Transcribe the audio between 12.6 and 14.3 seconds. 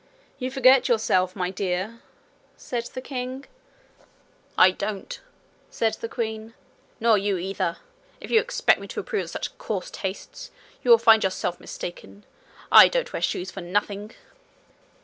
I don't wear shoes for nothing.'